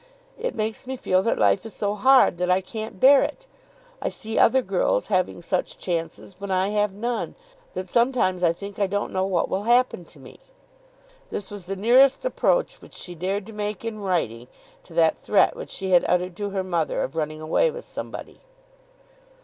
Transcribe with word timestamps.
It 0.39 0.55
makes 0.55 0.87
me 0.87 0.97
feel 0.97 1.21
that 1.21 1.37
life 1.37 1.63
is 1.63 1.75
so 1.75 1.93
hard 1.93 2.39
that 2.39 2.49
I 2.49 2.59
can't 2.59 2.99
bear 2.99 3.21
it. 3.21 3.45
I 4.01 4.09
see 4.09 4.35
other 4.35 4.63
girls 4.63 5.09
having 5.13 5.43
such 5.43 5.77
chances 5.77 6.41
when 6.41 6.49
I 6.49 6.69
have 6.69 6.91
none, 6.91 7.35
that 7.75 7.87
sometimes 7.87 8.43
I 8.43 8.51
think 8.51 8.79
I 8.79 8.87
don't 8.87 9.13
know 9.13 9.27
what 9.27 9.47
will 9.47 9.61
happen 9.65 10.03
to 10.05 10.17
me. 10.17 10.39
This 11.29 11.51
was 11.51 11.67
the 11.67 11.75
nearest 11.75 12.25
approach 12.25 12.81
which 12.81 12.95
she 12.95 13.13
dared 13.13 13.45
to 13.45 13.53
make 13.53 13.85
in 13.85 13.99
writing 13.99 14.47
to 14.85 14.95
that 14.95 15.19
threat 15.19 15.55
which 15.55 15.69
she 15.69 15.91
had 15.91 16.03
uttered 16.07 16.35
to 16.37 16.49
her 16.49 16.63
mother 16.63 17.03
of 17.03 17.15
running 17.15 17.39
away 17.39 17.69
with 17.69 17.85
somebody. 17.85 18.41